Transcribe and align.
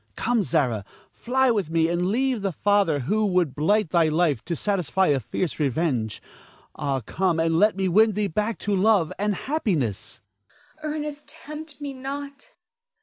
Come, 0.15 0.41
Zara, 0.41 0.83
fly 1.11 1.51
with 1.51 1.69
me, 1.69 1.87
and 1.87 2.07
leave 2.07 2.41
the 2.41 2.51
father 2.51 3.01
who 3.01 3.23
would 3.23 3.53
blight 3.53 3.91
thy 3.91 4.07
life 4.07 4.43
to 4.45 4.55
satisfy 4.55 5.09
a 5.09 5.19
fierce 5.19 5.59
revenge. 5.59 6.23
Ah, 6.75 7.01
come 7.01 7.39
and 7.39 7.59
let 7.59 7.75
me 7.75 7.87
win 7.87 8.13
thee 8.13 8.25
back 8.25 8.57
to 8.65 8.75
love 8.75 9.13
and 9.19 9.35
happiness. 9.35 10.19
Zara. 10.81 10.95
Ernest, 10.95 11.27
tempt 11.29 11.79
me 11.79 11.93
not. 11.93 12.49